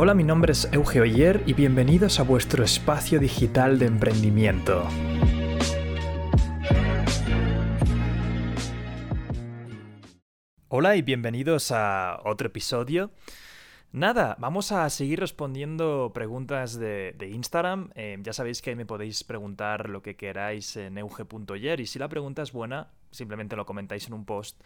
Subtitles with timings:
[0.00, 4.86] Hola, mi nombre es Euge Oyer y bienvenidos a vuestro espacio digital de emprendimiento.
[10.68, 13.10] Hola y bienvenidos a otro episodio.
[13.90, 17.90] Nada, vamos a seguir respondiendo preguntas de, Instagram.
[17.96, 21.98] Eh, ya sabéis que ahí me podéis preguntar lo que queráis en euge.yer y si
[21.98, 24.60] la pregunta es buena, simplemente lo comentáis en un post,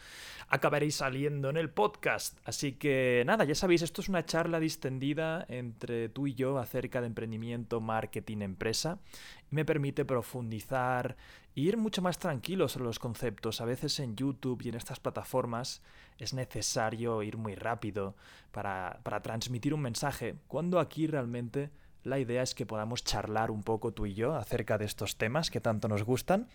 [0.48, 2.38] acabaréis saliendo en el podcast.
[2.44, 7.00] Así que nada, ya sabéis, esto es una charla distendida entre tú y yo acerca
[7.00, 8.98] de emprendimiento, marketing, empresa.
[9.50, 11.16] Y me permite profundizar
[11.54, 13.60] e ir mucho más tranquilo sobre los conceptos.
[13.60, 15.82] A veces en YouTube y en estas plataformas
[16.18, 18.16] es necesario ir muy rápido
[18.50, 21.70] para, para transmitir un mensaje, cuando aquí realmente
[22.04, 25.50] la idea es que podamos charlar un poco tú y yo acerca de estos temas
[25.50, 26.48] que tanto nos gustan.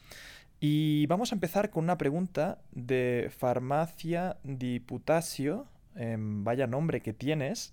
[0.59, 5.67] Y vamos a empezar con una pregunta de Farmacia di Putasio.
[5.95, 7.71] Em, vaya nombre que tienes.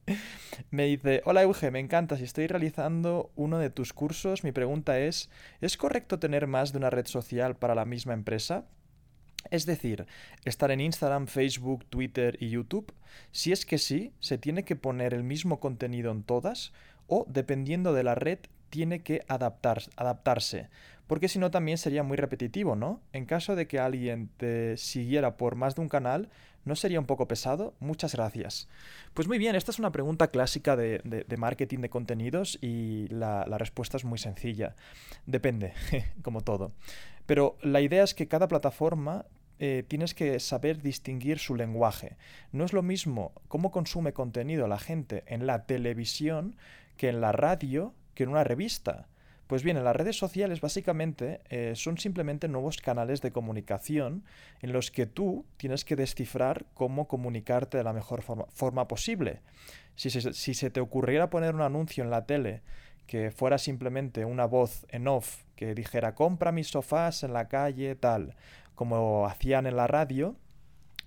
[0.70, 5.00] me dice, hola Euge, me encanta, si estoy realizando uno de tus cursos, mi pregunta
[5.00, 8.66] es, ¿es correcto tener más de una red social para la misma empresa?
[9.50, 10.06] Es decir,
[10.44, 12.92] estar en Instagram, Facebook, Twitter y YouTube.
[13.32, 16.72] Si es que sí, se tiene que poner el mismo contenido en todas
[17.08, 18.38] o, dependiendo de la red,
[18.76, 20.68] tiene que adaptar, adaptarse
[21.06, 23.00] porque si no también sería muy repetitivo, ¿no?
[23.14, 26.28] En caso de que alguien te siguiera por más de un canal,
[26.64, 27.74] ¿no sería un poco pesado?
[27.80, 28.68] Muchas gracias.
[29.14, 33.96] Pues muy bien, esta es una pregunta clásica de, marketing de contenidos y la, respuesta
[33.96, 34.74] es muy sencilla.
[35.24, 35.72] Depende,
[36.22, 36.72] como todo.
[37.24, 39.24] Pero la idea es que cada plataforma
[39.58, 42.16] eh, tienes que saber distinguir su lenguaje.
[42.52, 46.56] No es lo mismo cómo consume contenido la gente en la televisión
[46.98, 49.06] que en la radio que en una revista.
[49.46, 54.24] Pues bien, en las redes sociales básicamente eh, son simplemente nuevos canales de comunicación
[54.60, 59.42] en los que tú tienes que descifrar cómo comunicarte de la mejor forma, posible.
[59.94, 62.62] Si si se te ocurriera poner un anuncio en la tele
[63.06, 67.94] que fuera simplemente una voz en off que dijera compra mis sofás en la calle
[67.94, 68.34] tal,
[68.74, 70.36] como hacían en la radio,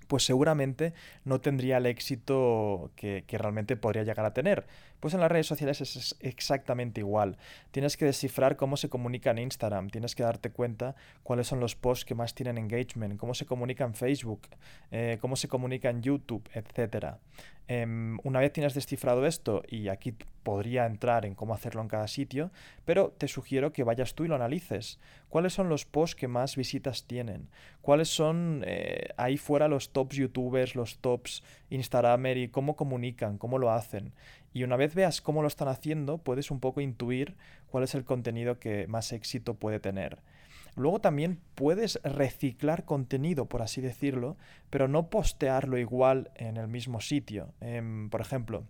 [0.10, 0.94] pues seguramente
[1.24, 4.66] no tendría el éxito que, realmente podría llegar a tener.
[5.00, 7.38] Pues en las redes sociales es exactamente igual.
[7.72, 11.76] Tienes que descifrar cómo se comunica en Instagram, tienes que darte cuenta cuáles son los
[11.76, 14.42] posts que más tienen engagement, cómo se comunica en Facebook,
[14.92, 17.18] eh, cómo se comunica en YouTube, etc.
[17.72, 22.08] Em, una vez tienes descifrado esto, y aquí podría entrar en cómo hacerlo en cada
[22.08, 22.50] sitio,
[22.84, 25.00] pero te sugiero que vayas tú y lo analices.
[25.28, 27.50] ¿Cuáles son los posts que más visitas tienen?
[27.84, 33.60] ¿Cuáles son eh, ahí fuera los tops youtubers, los tops Instagramer y cómo comunican, cómo
[33.60, 34.14] lo hacen?
[34.54, 37.36] Y una vez veas cómo lo están haciendo, puedes un poco intuir
[37.68, 40.20] cuál es el contenido que más éxito puede tener.
[40.76, 44.38] Luego también puedes reciclar contenido, por así decirlo,
[44.70, 47.54] pero no postearlo igual en el mismo sitio.
[47.60, 48.64] Em, por ejemplo,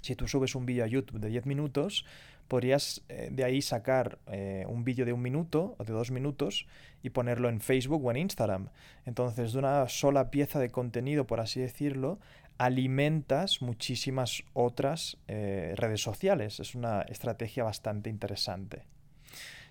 [0.00, 2.04] si tú subes un vídeo a YouTube de 10 minutos,
[2.48, 6.66] podrías eh, de ahí sacar eh, un vídeo de un minuto o de dos minutos
[7.02, 8.70] y ponerlo en Facebook o en Instagram.
[9.04, 12.18] Entonces, de una sola pieza de contenido, por así decirlo,
[12.58, 16.60] alimentas muchísimas otras eh, redes sociales.
[16.60, 18.82] Es una estrategia bastante interesante.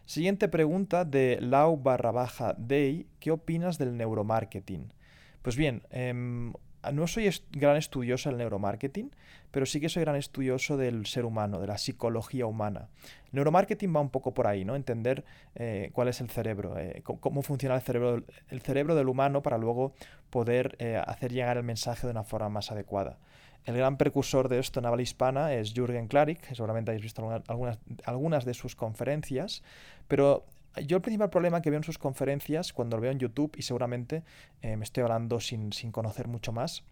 [0.06, 3.08] Siguiente pregunta de Lau barra baja Day.
[3.20, 4.94] ¿Qué opinas del neuromarketing?
[5.42, 6.53] Pues bien, em,
[6.92, 9.12] no soy gran estudioso del neuromarketing,
[9.52, 12.90] pero sí que soy gran estudioso del ser humano, de la psicología humana.
[13.25, 14.75] El neuromarketing va un poco por ahí, ¿no?
[14.75, 15.24] Entender
[15.56, 19.58] eh, cuál es el cerebro, eh, cómo, funciona el cerebro, el cerebro del humano para
[19.58, 19.94] luego
[20.30, 23.18] poder eh, hacer llegar el mensaje de una forma más adecuada.
[23.66, 27.22] El gran precursor de esto en habla hispana es Jürgen Klarik, que seguramente habéis visto
[27.48, 29.62] algunas, algunas de sus conferencias,
[30.08, 30.46] pero
[30.86, 33.62] yo el principal problema que veo en sus conferencias, cuando lo veo en YouTube, y
[33.62, 34.24] seguramente
[34.62, 36.84] eh, me estoy hablando sin, conocer mucho más,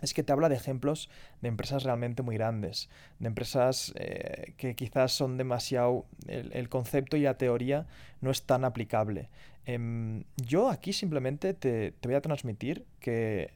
[0.00, 1.08] es que te habla de ejemplos
[1.42, 2.88] de empresas realmente muy grandes,
[3.20, 6.06] de empresas eh, que quizás son demasiado...
[6.26, 7.86] El, concepto y la teoría
[8.20, 9.28] no es tan aplicable.
[9.64, 13.52] Em, yo aquí simplemente te, te voy a transmitir que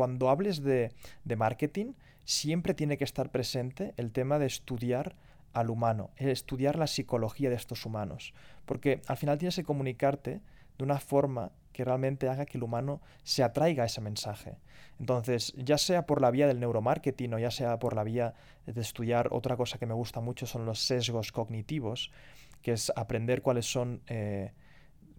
[0.00, 0.92] cuando hables de,
[1.36, 1.92] marketing,
[2.24, 5.14] siempre tiene que estar presente el tema de estudiar
[5.52, 8.34] al humano, estudiar la psicología de estos humanos,
[8.66, 10.40] porque al final tienes que comunicarte
[10.78, 14.58] de una forma que realmente haga que el humano se atraiga a ese mensaje.
[14.98, 18.34] Entonces, ya sea por la vía del neuromarketing o ya sea por la vía
[18.66, 22.10] de estudiar otra cosa que me gusta mucho son los sesgos cognitivos,
[22.62, 24.52] que es aprender cuáles son eh,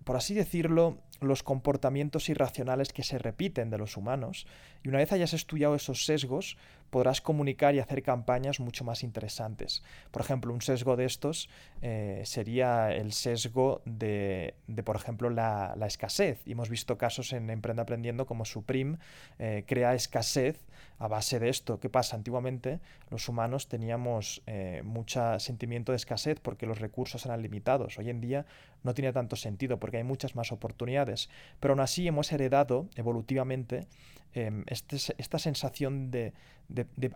[0.04, 4.48] por así decirlo, los comportamientos irracionales que se repiten de los humanos.
[4.84, 6.58] Y una vez hayas estudiado esos sesgos,
[6.92, 9.82] podrás comunicar y hacer campañas mucho más interesantes.
[10.12, 11.50] Por ejemplo, un sesgo de estos
[11.82, 14.54] eh, sería el sesgo de,
[14.86, 16.42] por ejemplo, la, escasez.
[16.46, 18.98] Y hemos visto casos en Emprende Aprendiendo como Supreme
[19.40, 20.60] eh, crea escasez
[21.02, 21.80] a base de esto.
[21.80, 22.16] ¿Qué pasa?
[22.16, 27.98] Antiguamente los humanos teníamos eh, mucho sentimiento de escasez porque los recursos eran limitados.
[27.98, 28.46] Hoy en día
[28.84, 31.28] no tiene tanto sentido porque hay muchas más oportunidades.
[31.60, 33.88] Pero aún así hemos heredado evolutivamente
[34.34, 36.34] em, este esta sensación de,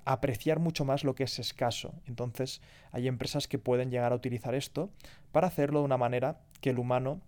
[0.04, 1.94] apreciar mucho más lo que es escaso.
[2.08, 2.62] Entonces
[2.92, 4.90] hay empresas que pueden llegar a utilizar esto
[5.32, 7.22] para hacerlo de una manera que el humano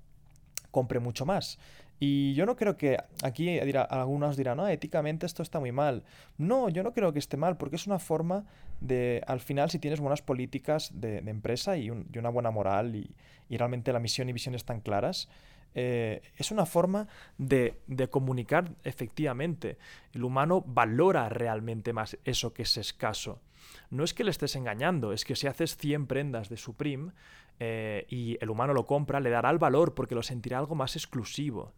[0.72, 1.60] compre mucho más.
[2.00, 3.60] Y yo no creo que aquí
[3.90, 6.04] algunos dirán, no, éticamente esto está muy mal.
[6.38, 8.46] No, yo no creo que esté mal, porque es una forma
[8.80, 13.16] de, al final, si tienes buenas políticas de, empresa y, una buena moral y,
[13.50, 15.28] realmente la misión y visión están claras,
[15.74, 17.08] eh, es una forma
[17.38, 19.78] de, de, comunicar efectivamente.
[20.14, 23.42] El humano valora realmente más eso que es escaso.
[23.90, 27.12] No es que le estés engañando, es que si haces 100 prendas de Supreme
[27.60, 30.96] eh, y el humano lo compra, le dará el valor porque lo sentirá algo más
[30.96, 31.74] exclusivo.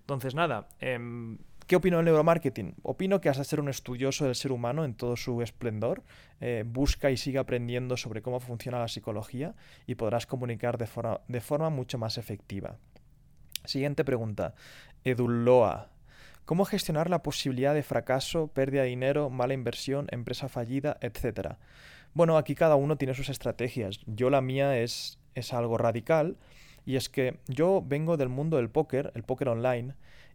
[0.00, 1.38] Entonces, nada, em,
[1.68, 2.76] ¿Qué opino del neuromarketing?
[2.82, 6.02] Opino que has de ser un estudioso del ser humano en todo su esplendor.
[6.40, 9.54] Eh, busca y sigue aprendiendo sobre cómo funciona la psicología
[9.86, 12.78] y podrás comunicar de, forma, de forma mucho más efectiva.
[13.66, 14.54] Siguiente pregunta.
[15.04, 15.90] Eduloa.
[16.46, 21.58] ¿Cómo gestionar la posibilidad de fracaso, pérdida de dinero, mala inversión, empresa fallida, etcétera?
[22.14, 24.00] Bueno, aquí cada uno tiene sus estrategias.
[24.06, 26.38] Yo la mía es, es algo radical
[26.88, 29.92] y es que yo vengo del mundo del póker, el póker online,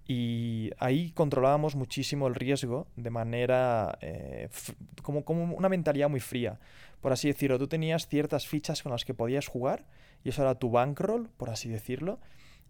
[0.07, 4.49] y ahí controlábamos muchísimo el riesgo de manera eh,
[5.01, 6.59] como, como una mentalidad muy fría.
[7.01, 9.83] Por así decirlo, tú tenías ciertas fichas con las que podías jugar
[10.23, 12.19] y eso era tu bankroll, por así decirlo.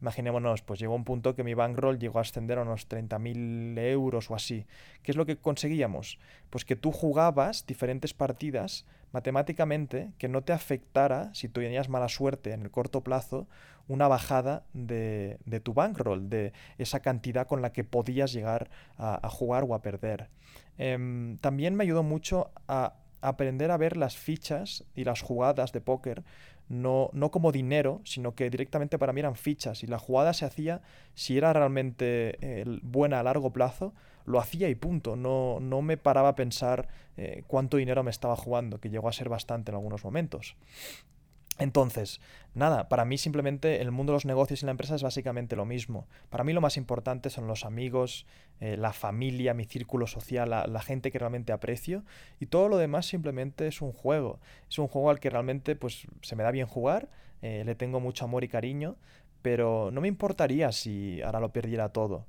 [0.04, 4.30] Imaginémonos, pues llegó un punto que mi bankroll llegó a ascender a unos 30.000 euros
[4.30, 4.66] o así.
[5.02, 6.20] ¿Qué es lo que conseguíamos?
[6.50, 12.10] Pues que tú jugabas diferentes partidas matemáticamente que no te afectara, si tú tenías mala
[12.10, 13.48] suerte en el corto plazo,
[13.88, 19.64] una bajada de, tu bankroll, de esa cantidad con la que podías llegar a, jugar
[19.66, 20.28] o a perder.
[20.78, 25.82] Em, también me ayudó mucho a aprender a ver las fichas y las jugadas de
[25.82, 26.24] póker
[26.70, 30.46] no, no como dinero, sino que directamente para mí eran fichas y la jugada se
[30.46, 30.82] hacía
[31.14, 33.94] si era realmente eh, buena a largo plazo
[34.26, 35.16] lo hacía y punto.
[35.16, 36.88] No, no me paraba a pensar
[37.18, 40.56] eh, cuánto dinero me estaba jugando, que llegó a ser bastante en algunos momentos.
[41.60, 42.20] Entonces,
[42.56, 45.66] nada, para mí simplemente el mundo de los negocios y la empresa es básicamente lo
[45.66, 46.08] mismo.
[46.30, 48.26] Para mí lo más importante son los amigos,
[48.60, 52.04] eh, la familia, mi círculo social, la, gente que realmente aprecio
[52.40, 54.40] y todo lo demás simplemente es un juego.
[54.70, 57.10] Es un juego al que realmente pues se me da bien jugar,
[57.42, 58.96] eh, le tengo mucho amor y cariño,
[59.42, 62.26] pero no me importaría si ahora lo perdiera todo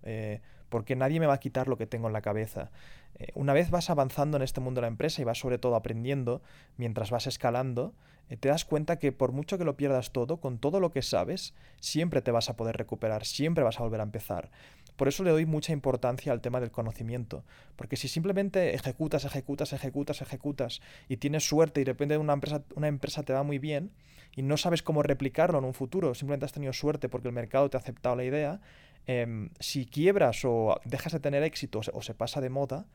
[0.74, 2.72] porque nadie me va a quitar lo que tengo en la cabeza.
[3.20, 5.76] Eh, una vez vas avanzando en este mundo de la empresa y vas sobre todo
[5.76, 6.42] aprendiendo
[6.78, 10.58] mientras vas escalando, eh, te das cuenta que por mucho que lo pierdas todo, con
[10.58, 14.04] todo lo que sabes, siempre te vas a poder recuperar, siempre vas a volver a
[14.04, 14.50] empezar.
[14.96, 17.44] Por eso le doy mucha importancia al tema del conocimiento,
[17.76, 22.62] porque si simplemente ejecutas, ejecutas, ejecutas, ejecutas y tienes suerte y de repente una empresa,
[22.76, 23.90] una empresa te va muy bien
[24.36, 27.68] y no sabes cómo replicarlo en un futuro, simplemente has tenido suerte porque el mercado
[27.70, 28.60] te ha aceptado la idea,
[29.06, 32.86] Em, si quiebras o dejas de tener éxito o se pasa de moda,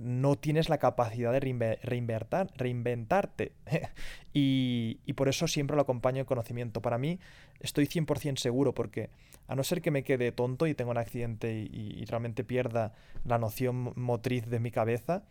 [0.00, 3.52] no tienes la capacidad de reinventarte.
[4.32, 6.80] y, por eso siempre lo acompaño en conocimiento.
[6.80, 7.20] Para mí
[7.60, 9.10] estoy 100% seguro porque
[9.46, 12.94] a no ser que me quede tonto y tenga un accidente y, realmente pierda
[13.24, 15.22] la noción motriz de mi cabeza,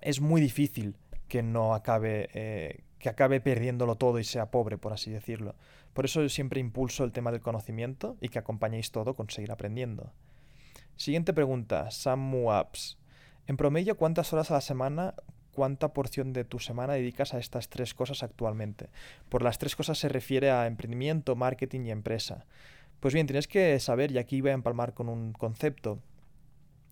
[0.00, 0.96] es muy difícil
[1.28, 5.54] que no acabe, eh, que acabe perdiéndolo todo y sea pobre, por así decirlo.
[5.92, 9.52] Por eso yo siempre impulso el tema del conocimiento y que acompañéis todo con seguir
[9.52, 10.10] aprendiendo.
[10.96, 12.97] Siguiente pregunta, Samu Apps.
[13.48, 15.14] En promedio, ¿cuántas horas a la semana,
[15.52, 18.90] cuánta porción de tu semana dedicas a estas tres cosas actualmente?
[19.30, 22.44] Por las tres cosas se refiere a emprendimiento, marketing y empresa.
[23.00, 25.98] Pues bien, tienes que saber, y aquí voy a empalmar con un concepto,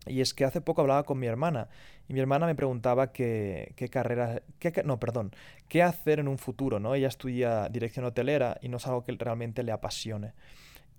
[0.07, 1.69] y es que hace poco hablaba con mi hermana
[2.09, 5.33] y mi hermana me preguntaba qué, carrera, qué, no, perdón,
[5.69, 6.95] qué hacer en un futuro, ¿no?
[6.95, 10.33] Ella estudia dirección hotelera y no es algo que realmente le apasione.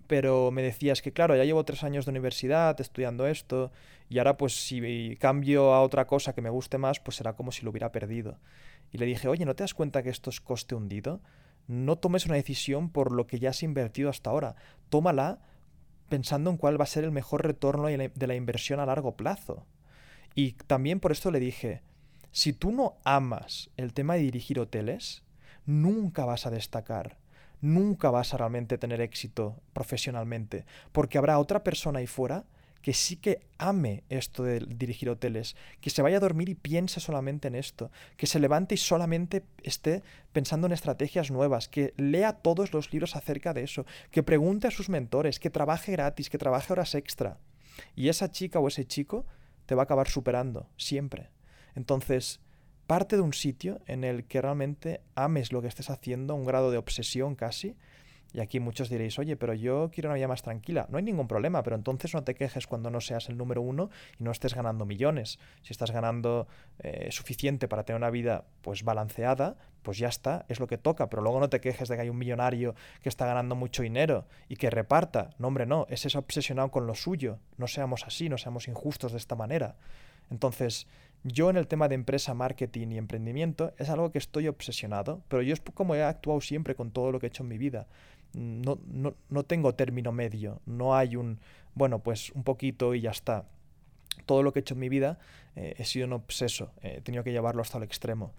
[0.08, 3.70] Pero me decía, es que claro, ya llevo tres años de universidad estudiando esto
[4.08, 7.52] y ahora pues si cambio a otra cosa que me guste más, pues será como
[7.52, 8.38] si lo hubiera perdido.
[8.90, 11.20] Y le dije, oye, ¿no te das cuenta que esto es coste hundido?
[11.68, 14.56] No tomes una decisión por lo que ya has invertido hasta ahora.
[14.88, 15.40] Tómala
[16.08, 19.66] pensando en cuál va a ser el mejor retorno de la inversión a largo plazo.
[20.34, 21.82] Y también por esto le dije,
[22.30, 25.22] si tú no amas el tema de dirigir hoteles,
[25.66, 27.18] nunca vas a destacar,
[27.60, 32.44] nunca vas a realmente tener éxito profesionalmente, porque habrá otra persona ahí fuera
[32.82, 37.00] que sí que ame esto de dirigir hoteles, que se vaya a dormir y piense
[37.00, 42.34] solamente en esto, que se levante y solamente esté pensando en estrategias nuevas, que lea
[42.34, 46.38] todos los libros acerca de eso, que pregunte a sus mentores, que trabaje gratis, que
[46.38, 47.38] trabaje horas extra.
[47.94, 49.26] Y esa chica o ese chico
[49.66, 51.30] te va a acabar superando, siempre.
[51.74, 52.40] Entonces,
[52.88, 56.70] parte de un sitio en el que realmente ames lo que estés haciendo, un grado
[56.70, 57.76] de obsesión casi,
[58.32, 60.86] y aquí muchos diréis, oye, pero yo quiero una vida más tranquila.
[60.90, 63.90] No hay ningún problema, pero entonces no te quejes cuando no seas el número uno
[64.18, 65.38] y no estés ganando millones.
[65.62, 66.46] Si estás ganando
[66.78, 71.08] eh, suficiente para tener una vida pues balanceada, pues ya está, es lo que toca.
[71.08, 74.26] Pero luego no te quejes de que hay un millonario que está ganando mucho dinero
[74.48, 75.30] y que reparta.
[75.38, 77.38] No, hombre, no, es ese obsesionado con lo suyo.
[77.56, 79.76] No seamos así, no seamos injustos de esta manera.
[80.30, 80.86] Entonces,
[81.24, 85.42] yo en el tema de empresa, marketing y emprendimiento es algo que estoy obsesionado, pero
[85.42, 87.86] yo es como he actuado siempre con todo lo que he hecho en mi vida
[88.32, 91.40] no, no, no tengo término medio, no hay un,
[91.74, 93.44] bueno, pues un poquito y ya está.
[94.26, 95.18] Todo lo que he hecho en mi vida
[95.56, 98.32] eh, he sido un obseso, eh, he tenido que llevarlo hasta el extremo.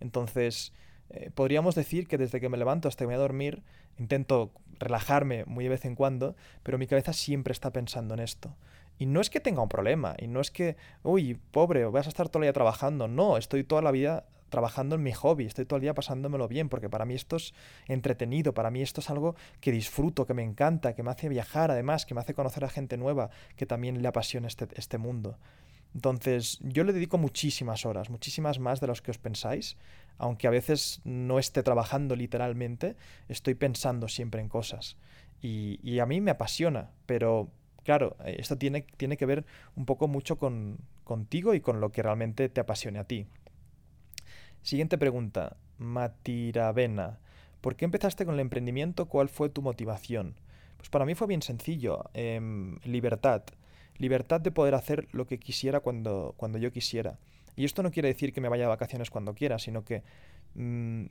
[0.00, 0.72] Entonces,
[1.10, 3.62] eh, podríamos decir que desde que me levanto hasta que me voy a dormir,
[3.98, 8.54] intento relajarme muy de vez en cuando, pero mi cabeza siempre está pensando en esto.
[8.98, 12.10] Y no es que tenga un problema, y no es que, uy, pobre, vas a
[12.10, 13.08] estar todo el día trabajando.
[13.08, 16.68] No, estoy toda la vida trabajando en mi hobby, estoy todo el día pasándomelo bien,
[16.68, 17.54] porque para mí esto es
[17.88, 21.70] entretenido, para mí esto es algo que disfruto, que me encanta, que me hace viajar
[21.70, 25.38] además, que me hace conocer a gente nueva, que también le apasiona este, este mundo.
[25.94, 29.78] Entonces, yo le dedico muchísimas horas, muchísimas más de las que os pensáis,
[30.18, 32.96] aunque a veces no esté trabajando literalmente,
[33.28, 34.98] estoy pensando siempre en cosas.
[35.40, 37.50] Y, y a mí me apasiona, pero
[37.84, 39.44] claro, esto tiene, tiene que ver
[39.76, 43.26] un poco mucho con, contigo y con lo que realmente te apasione a ti.
[44.62, 45.56] Siguiente pregunta.
[45.78, 47.18] Matiravena.
[47.60, 49.06] ¿Por qué empezaste con el emprendimiento?
[49.06, 50.34] ¿Cuál fue tu motivación?
[50.76, 52.04] Pues para mí fue bien sencillo.
[52.14, 53.42] Em, libertad.
[53.98, 57.18] Libertad de poder hacer lo que quisiera cuando, cuando yo quisiera.
[57.56, 60.02] Y esto no quiere decir que me vaya de vacaciones cuando quiera, sino que
[60.54, 61.06] mm,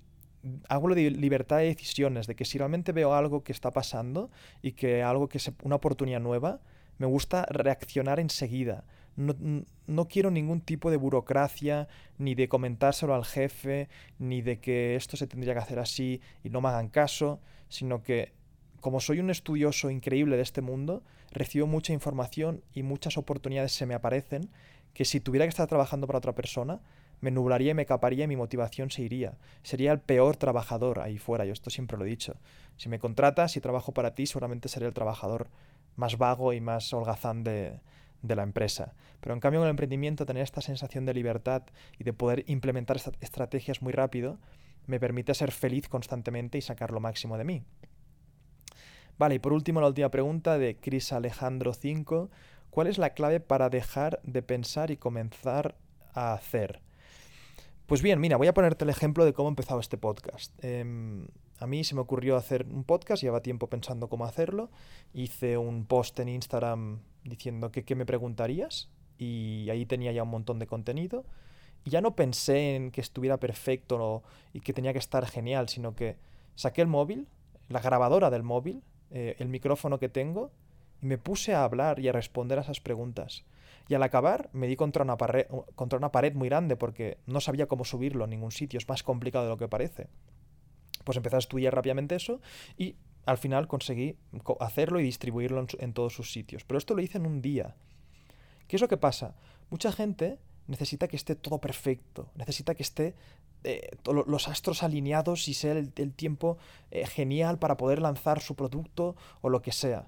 [0.69, 4.29] hago de libertad de decisiones, de que si realmente veo algo que está pasando
[4.61, 6.61] y que algo que es una oportunidad nueva,
[6.97, 8.83] me gusta reaccionar enseguida.
[9.15, 15.17] No, quiero ningún tipo de burocracia, ni de comentárselo al jefe, ni de que esto
[15.17, 18.33] se tendría que hacer así y no me hagan caso, sino que
[18.79, 23.85] como soy un estudioso increíble de este mundo, recibo mucha información y muchas oportunidades se
[23.85, 24.49] me aparecen
[24.93, 26.81] que si tuviera que estar trabajando para otra persona,
[27.21, 29.37] me nublaría y me caparía y mi motivación se iría.
[29.63, 32.35] Sería el peor trabajador ahí fuera, yo esto siempre lo he dicho.
[32.77, 35.47] Si me contratas, si trabajo para ti, seguramente seré el trabajador
[35.95, 37.79] más vago y más holgazán de,
[38.21, 38.93] de la empresa.
[39.19, 41.63] Pero en cambio en el emprendimiento tener esta sensación de libertad
[41.99, 44.39] y de poder implementar estrategias muy rápido
[44.87, 47.63] me permite ser feliz constantemente y sacar lo máximo de mí.
[49.17, 52.29] Vale, y por último la última pregunta de Chris Alejandro 5.
[52.71, 55.75] ¿Cuál es la clave para dejar de pensar y comenzar
[56.13, 56.81] a hacer?
[57.91, 60.53] Pues bien, mira, voy a ponerte el ejemplo de cómo he empezado este podcast.
[60.63, 61.27] Em,
[61.59, 64.69] a mí se me ocurrió hacer un podcast, lleva tiempo pensando cómo hacerlo.
[65.13, 70.29] Hice un post en Instagram diciendo que qué me preguntarías y ahí tenía ya un
[70.29, 71.25] montón de contenido.
[71.83, 75.93] Y ya no pensé en que estuviera perfecto y que tenía que estar genial, sino
[75.93, 76.15] que
[76.55, 77.27] saqué el móvil,
[77.67, 80.49] la grabadora del móvil, eh, el micrófono que tengo
[81.01, 83.43] y me puse a hablar y a responder a esas preguntas.
[83.87, 87.41] Y al acabar me di contra una, pared, contra una pared muy grande porque no
[87.41, 90.07] sabía cómo subirlo en ningún sitio, es más complicado de lo que parece.
[91.03, 92.41] Pues empecé a estudiar rápidamente eso
[92.77, 92.95] y
[93.25, 94.17] al final conseguí
[94.59, 96.63] hacerlo y distribuirlo en, todos sus sitios.
[96.63, 97.75] Pero esto lo hice en un día.
[98.67, 99.35] ¿Qué es lo que pasa?
[99.69, 103.15] Mucha gente necesita que esté todo perfecto, necesita que esté
[103.63, 106.57] eh, los astros alineados y sea el, tiempo
[106.89, 110.07] eh, genial para poder lanzar su producto o lo que sea.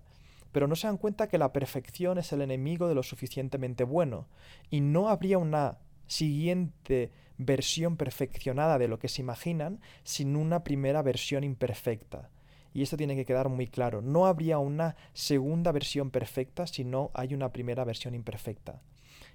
[0.53, 4.27] Pero no se dan cuenta que la perfección es el enemigo de lo suficientemente bueno
[4.69, 11.01] y no habría una siguiente versión perfeccionada de lo que se imaginan sin una primera
[11.01, 12.29] versión imperfecta.
[12.73, 14.01] Y esto tiene que quedar muy claro.
[14.01, 18.81] No habría una segunda versión perfecta si no hay una primera versión imperfecta.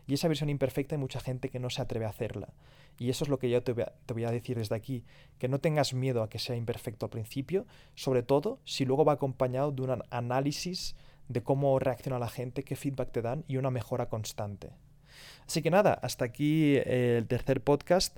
[0.08, 2.48] Y esa versión imperfecta hay mucha gente que no se atreve a hacerla.
[2.98, 5.04] Y eso es lo que yo te voy, a, te voy, a, decir desde aquí,
[5.38, 9.12] que no tengas miedo a que sea imperfecto al principio, sobre todo si luego va
[9.12, 10.96] acompañado de un análisis
[11.28, 14.70] de cómo reacciona la gente, qué feedback te dan y una mejora constante.
[15.46, 18.16] Así que nada, hasta aquí eh, el tercer podcast.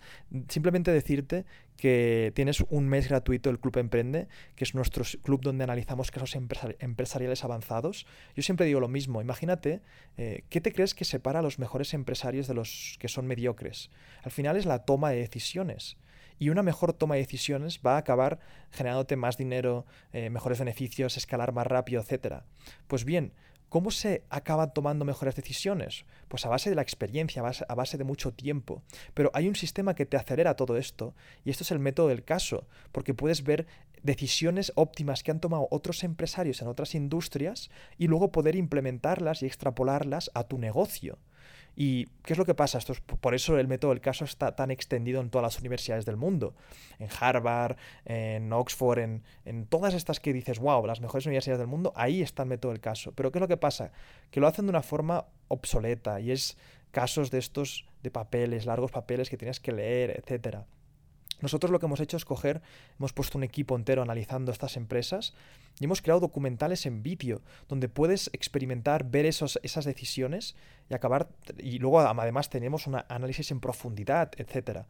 [0.49, 1.45] Simplemente decirte
[1.81, 6.37] que tienes un mes gratuito del Club Emprende, que es nuestro club donde analizamos casos
[6.79, 8.07] empresariales avanzados.
[8.37, 9.81] Yo siempre digo lo mismo, imagínate,
[10.19, 13.91] eh, ¿qué te crees que separa a los mejores empresarios de los que son mediocres?
[14.23, 15.97] Al final es la toma de decisiones
[16.39, 21.17] y una mejor toma de decisiones va a acabar generándote más dinero, eh, mejores beneficios,
[21.17, 22.43] escalar más rápido, etc.
[22.89, 23.33] Pues bien,
[23.71, 26.05] ¿Cómo se acaban tomando mejores decisiones?
[26.27, 28.83] Pues a base de la experiencia, a base, de mucho tiempo.
[29.15, 32.25] Pero hay un sistema que te acelera todo esto, y esto es el método del
[32.25, 33.69] caso, porque puedes ver
[34.03, 39.47] decisiones óptimas que han tomado otros empresarios en otras industrias y luego poder implementarlas y
[39.47, 41.19] extrapolarlas a tu negocio.
[41.77, 42.79] ¿Y qué es lo que pasa?
[42.79, 46.17] Esto por eso el método del caso está tan extendido en todas las universidades del
[46.17, 46.55] mundo.
[46.99, 51.69] En Harvard, en Oxford, en, en todas estas que dices, wow, las mejores universidades del
[51.69, 53.13] mundo, ahí está el método del caso.
[53.13, 53.93] Pero ¿qué es lo que pasa?
[54.31, 56.57] Que lo hacen de una forma obsoleta y es
[56.91, 60.67] casos de estos de papeles, largos papeles que tienes que leer, etcétera.
[61.41, 62.63] Nosotros lo que hemos hecho es coger,
[62.99, 65.35] hemos puesto un equipo entero analizando estas empresas
[65.79, 70.57] y hemos creado documentales en vídeo donde puedes experimentar, ver esos, esas decisiones
[70.89, 71.29] y acabar.
[71.59, 74.87] Y luego además tenemos un análisis en profundidad, etcétera.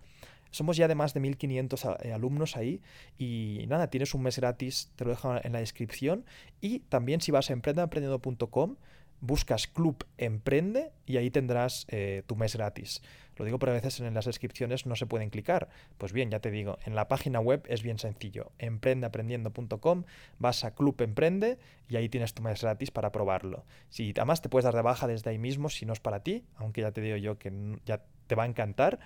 [0.50, 2.80] Somos ya de más de 1500 eh, alumnos ahí
[3.18, 6.24] y nada, tienes un mes gratis, te lo dejo en la descripción
[6.60, 8.76] y también si vas a emprendeaprendiendo.com
[9.20, 13.02] buscas Club Emprende y ahí tendrás eh, tu mes gratis.
[13.40, 15.70] Lo digo porque a veces en las descripciones no se pueden clicar.
[15.96, 18.52] Pues bien, ya te digo, en la página web es bien sencillo.
[18.58, 20.04] Emprendeaprendiendo.com,
[20.38, 21.56] vas a Club Emprende
[21.88, 23.64] y ahí tienes tu mes gratis para probarlo.
[23.88, 26.44] Si además te puedes dar de baja desde ahí mismo si no es para ti,
[26.56, 27.50] aunque ya te digo yo que
[27.86, 28.98] ya te va a encantar.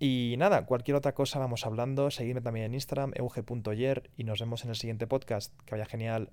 [0.00, 2.10] Y nada, cualquier otra cosa vamos hablando.
[2.10, 5.54] Seguidme también en Instagram, euge.yer y nos vemos en el siguiente podcast.
[5.64, 6.30] Que vaya genial.